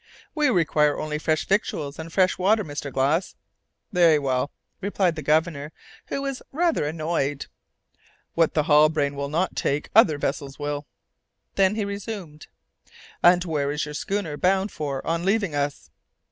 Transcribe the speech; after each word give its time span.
"We 0.33 0.49
require 0.49 0.97
only 0.97 1.19
fresh 1.19 1.45
victuals 1.45 1.99
and 1.99 2.11
fresh 2.11 2.35
water, 2.39 2.63
Mr. 2.65 2.91
Glass." 2.91 3.35
"Very 3.91 4.17
well," 4.17 4.49
replied 4.81 5.15
the 5.15 5.21
Governor, 5.21 5.71
who 6.07 6.23
was 6.23 6.41
rather 6.51 6.85
annoyed, 6.87 7.45
"what 8.33 8.55
the 8.55 8.63
Halbrane 8.63 9.13
will 9.15 9.29
not 9.29 9.55
take 9.55 9.91
other 9.93 10.17
vessels 10.17 10.57
will." 10.57 10.87
Then 11.53 11.75
he 11.75 11.85
resumed, 11.85 12.47
"And 13.21 13.45
where 13.45 13.71
is 13.71 13.85
your 13.85 13.93
schooner 13.93 14.37
bound 14.37 14.71
for 14.71 15.05
on 15.05 15.23
leaving 15.23 15.53
us?" 15.53 15.91